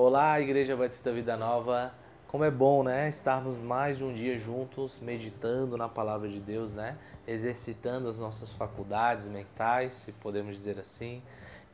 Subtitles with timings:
[0.00, 1.92] Olá, Igreja Batista Vida Nova.
[2.28, 3.08] Como é bom, né?
[3.08, 6.96] Estarmos mais um dia juntos, meditando na palavra de Deus, né?
[7.26, 11.20] Exercitando as nossas faculdades mentais, se podemos dizer assim,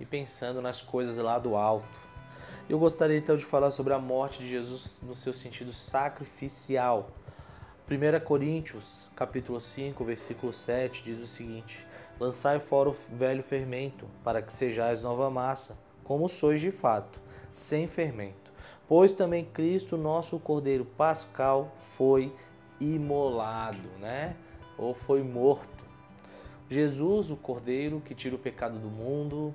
[0.00, 2.00] e pensando nas coisas lá do alto.
[2.66, 7.10] Eu gostaria então de falar sobre a morte de Jesus no seu sentido sacrificial.
[7.86, 11.86] 1 Coríntios, capítulo 5, versículo 7 diz o seguinte:
[12.18, 17.22] Lançai fora o velho fermento, para que sejais nova massa, como sois de fato
[17.54, 18.52] sem fermento.
[18.86, 22.34] Pois também Cristo, nosso Cordeiro Pascal, foi
[22.78, 24.36] imolado, né?
[24.76, 25.84] Ou foi morto.
[26.68, 29.54] Jesus, o Cordeiro que tira o pecado do mundo,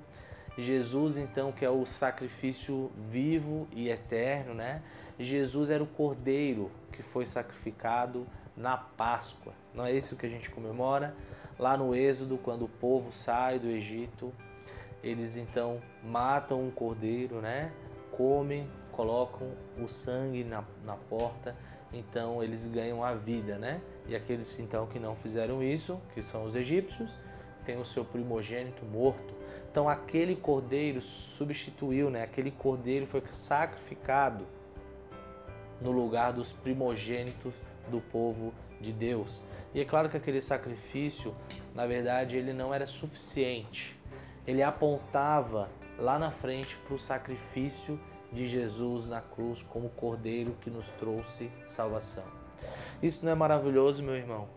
[0.58, 4.82] Jesus, então, que é o sacrifício vivo e eterno, né?
[5.18, 8.26] Jesus era o cordeiro que foi sacrificado
[8.56, 9.52] na Páscoa.
[9.74, 11.14] Não é isso que a gente comemora?
[11.58, 14.32] Lá no Êxodo, quando o povo sai do Egito,
[15.02, 17.72] eles então matam um cordeiro, né?
[18.20, 19.50] Comem, colocam
[19.82, 21.56] o sangue na, na porta,
[21.90, 23.80] então eles ganham a vida, né?
[24.06, 27.16] E aqueles então que não fizeram isso, que são os egípcios,
[27.64, 29.34] têm o seu primogênito morto.
[29.70, 32.22] Então aquele cordeiro substituiu, né?
[32.22, 34.46] Aquele cordeiro foi sacrificado
[35.80, 37.54] no lugar dos primogênitos
[37.90, 39.42] do povo de Deus.
[39.72, 41.32] E é claro que aquele sacrifício,
[41.74, 43.98] na verdade, ele não era suficiente.
[44.46, 48.00] Ele apontava lá na frente para o sacrifício
[48.32, 52.24] de Jesus na cruz como cordeiro que nos trouxe salvação.
[53.02, 54.48] Isso não é maravilhoso, meu irmão?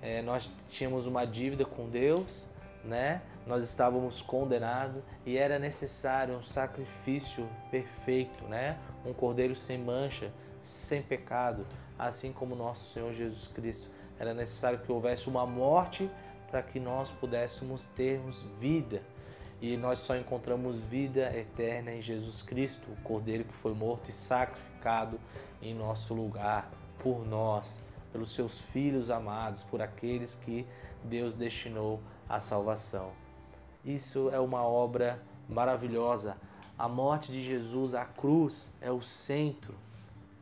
[0.00, 2.46] É, nós tínhamos uma dívida com Deus,
[2.84, 3.22] né?
[3.46, 8.78] Nós estávamos condenados e era necessário um sacrifício perfeito, né?
[9.04, 11.66] Um cordeiro sem mancha, sem pecado,
[11.98, 13.88] assim como nosso Senhor Jesus Cristo.
[14.18, 16.10] Era necessário que houvesse uma morte
[16.50, 19.02] para que nós pudéssemos termos vida
[19.60, 24.12] e nós só encontramos vida eterna em Jesus Cristo, o Cordeiro que foi morto e
[24.12, 25.18] sacrificado
[25.62, 27.80] em nosso lugar, por nós,
[28.12, 30.66] pelos seus filhos amados, por aqueles que
[31.02, 33.12] Deus destinou à salvação.
[33.84, 36.36] Isso é uma obra maravilhosa.
[36.78, 39.74] A morte de Jesus, a cruz, é o centro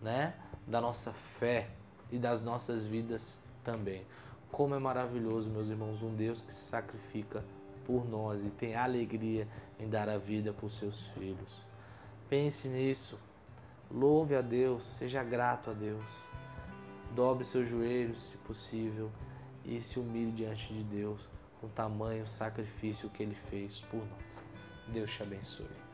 [0.01, 0.35] né,
[0.67, 1.69] da nossa fé
[2.11, 4.07] e das nossas vidas também.
[4.51, 7.45] Como é maravilhoso, meus irmãos, um Deus que se sacrifica
[7.85, 9.47] por nós e tem alegria
[9.79, 11.61] em dar a vida por seus filhos.
[12.29, 13.19] Pense nisso.
[13.91, 16.05] Louve a Deus, seja grato a Deus.
[17.15, 19.11] Dobre seus joelhos, se possível,
[19.65, 21.29] e se humilhe diante de Deus
[21.61, 24.47] com tamanho sacrifício que ele fez por nós.
[24.89, 25.92] Deus te abençoe.